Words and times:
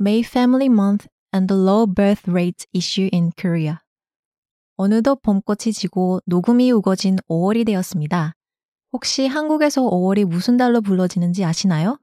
May 0.00 0.20
Family 0.20 0.66
Month 0.66 1.08
and 1.34 1.48
the 1.48 1.60
Low 1.60 1.84
Birth 1.84 2.30
Rate 2.30 2.66
Issue 2.72 3.08
in 3.12 3.32
Korea. 3.36 3.78
어느덧 4.76 5.20
봄꽃이 5.22 5.72
지고 5.72 6.20
녹음이 6.24 6.70
우거진 6.70 7.16
5월이 7.28 7.66
되었습니다. 7.66 8.34
혹시 8.92 9.26
한국에서 9.26 9.82
5월이 9.82 10.24
무슨 10.24 10.56
달로 10.56 10.80
불러지는지 10.82 11.44
아시나요? 11.44 11.98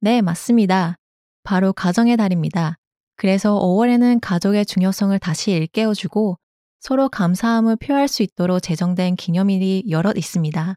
네, 0.00 0.20
맞습니다. 0.20 0.96
바로 1.44 1.72
가정의 1.72 2.18
달입니다. 2.18 2.76
그래서 3.16 3.58
5월에는 3.58 4.18
가족의 4.20 4.66
중요성을 4.66 5.18
다시 5.18 5.52
일깨워주고 5.52 6.36
서로 6.80 7.08
감사함을 7.08 7.76
표할 7.76 8.06
수 8.06 8.22
있도록 8.22 8.60
제정된 8.60 9.16
기념일이 9.16 9.84
여럿 9.88 10.18
있습니다. 10.18 10.74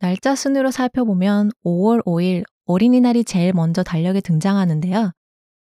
날짜 0.00 0.34
순으로 0.34 0.72
살펴보면 0.72 1.52
5월 1.64 2.04
5일 2.04 2.42
어린이날이 2.66 3.22
제일 3.22 3.52
먼저 3.52 3.84
달력에 3.84 4.20
등장하는데요. 4.20 5.12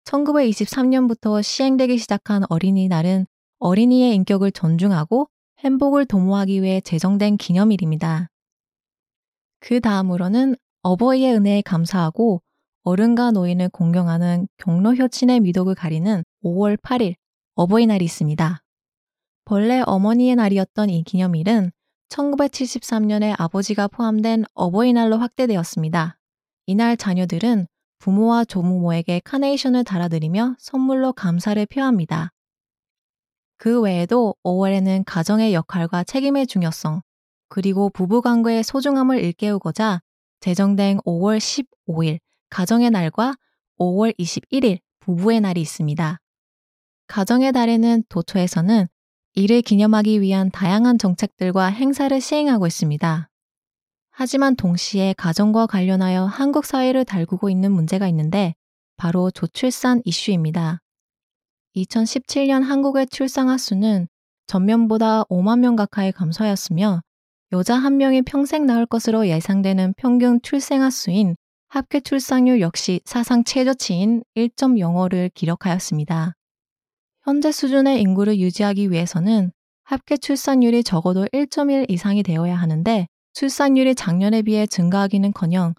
1923년부터 0.09 1.43
시행되기 1.43 1.97
시작한 1.97 2.43
어린이날은 2.49 3.27
어린이의 3.59 4.15
인격을 4.15 4.51
존중하고 4.51 5.29
행복을 5.59 6.05
도모하기 6.05 6.63
위해 6.63 6.81
제정된 6.81 7.37
기념일입니다. 7.37 8.29
그 9.59 9.79
다음으로는 9.81 10.55
어버이의 10.81 11.33
은혜에 11.35 11.61
감사하고 11.61 12.41
어른과 12.83 13.31
노인을 13.31 13.69
공경하는 13.69 14.47
경로 14.57 14.95
효친의 14.95 15.41
미덕을 15.41 15.75
가리는 15.75 16.23
5월 16.43 16.77
8일 16.77 17.15
어버이날이 17.55 18.05
있습니다. 18.05 18.63
본래 19.45 19.83
어머니의 19.85 20.35
날이었던 20.35 20.89
이 20.89 21.03
기념일은 21.03 21.71
1973년에 22.07 23.35
아버지가 23.37 23.89
포함된 23.89 24.45
어버이날로 24.53 25.17
확대되었습니다. 25.17 26.17
이날 26.67 26.95
자녀들은 26.95 27.67
부모와 27.99 28.45
조부모에게 28.45 29.21
카네이션을 29.23 29.83
달아드리며 29.83 30.55
선물로 30.57 31.13
감사를 31.13 31.63
표합니다. 31.65 32.31
그 33.57 33.81
외에도 33.81 34.35
5월에는 34.43 35.03
가정의 35.05 35.53
역할과 35.53 36.05
책임의 36.05 36.47
중요성, 36.47 37.01
그리고 37.49 37.89
부부관계의 37.89 38.63
소중함을 38.63 39.21
일깨우고자 39.21 40.01
제정된 40.39 40.99
5월 40.99 41.37
15일 41.37 42.19
가정의 42.49 42.89
날과 42.89 43.35
5월 43.79 44.17
21일 44.17 44.79
부부의 45.01 45.41
날이 45.41 45.61
있습니다. 45.61 46.19
가정의 47.07 47.51
달에는 47.51 48.03
도초에서는 48.07 48.87
이를 49.33 49.61
기념하기 49.61 50.21
위한 50.21 50.51
다양한 50.51 50.97
정책들과 50.97 51.65
행사를 51.65 52.19
시행하고 52.19 52.67
있습니다. 52.67 53.28
하지만 54.21 54.57
동시에 54.57 55.13
가정과 55.13 55.65
관련하여 55.67 56.25
한국 56.25 56.65
사회를 56.65 57.05
달구고 57.05 57.49
있는 57.49 57.71
문제가 57.71 58.05
있는데 58.09 58.53
바로 58.97 59.31
조출산 59.31 60.01
이슈입니다. 60.03 60.79
2017년 61.77 62.61
한국의 62.61 63.07
출산아 63.07 63.57
수는 63.57 64.09
전년보다 64.45 65.23
5만 65.29 65.59
명 65.59 65.77
가까이 65.77 66.11
감소하였으며 66.11 66.99
여자 67.53 67.75
한 67.75 67.95
명이 67.95 68.23
평생 68.23 68.65
낳을 68.65 68.85
것으로 68.87 69.25
예상되는 69.25 69.93
평균 69.95 70.41
출생아 70.41 70.89
수인 70.89 71.37
합계 71.69 72.01
출산율 72.01 72.59
역시 72.59 72.99
사상 73.05 73.45
최저치인 73.45 74.23
1.05를 74.35 75.33
기록하였습니다. 75.33 76.33
현재 77.23 77.53
수준의 77.53 78.01
인구를 78.01 78.37
유지하기 78.37 78.91
위해서는 78.91 79.53
합계 79.85 80.17
출산율이 80.17 80.83
적어도 80.83 81.25
1.1 81.27 81.89
이상이 81.89 82.21
되어야 82.21 82.57
하는데 82.57 83.07
출산율이 83.39 83.95
작년에 83.95 84.41
비해 84.41 84.67
증가하기는커녕 84.67 85.73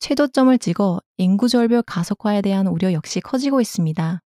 최도점을 0.00 0.58
찍어 0.58 1.00
인구 1.16 1.48
절벽 1.48 1.86
가속화에 1.86 2.42
대한 2.42 2.66
우려 2.66 2.92
역시 2.92 3.20
커지고 3.20 3.62
있습니다. 3.62 4.20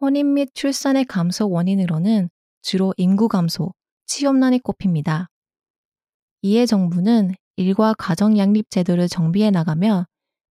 혼인 0.00 0.34
및 0.34 0.48
출산의 0.54 1.04
감소 1.04 1.48
원인으로는 1.48 2.30
주로 2.62 2.94
인구 2.96 3.28
감소, 3.28 3.72
취업난이 4.06 4.58
꼽힙니다. 4.64 5.28
이에 6.42 6.66
정부는 6.66 7.36
일과 7.54 7.94
가정 7.96 8.38
양립 8.38 8.70
제도를 8.70 9.06
정비해 9.06 9.52
나가며 9.52 10.06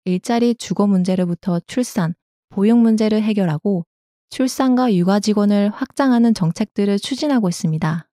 일자리 0.05 0.55
주거 0.55 0.87
문제로부터 0.87 1.59
출산, 1.67 2.15
보육 2.51 2.79
문제를 2.79 3.21
해결하고 3.21 3.85
출산과 4.31 4.95
육아 4.95 5.19
직원을 5.19 5.71
확장하는 5.71 6.35
정책들을 6.35 7.01
추진하고 7.01 7.49
있습니다. 7.49 8.09